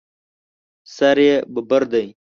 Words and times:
سر 0.95 1.17
یې 1.27 1.35
ببر 1.53 1.83
دی. 1.91 2.07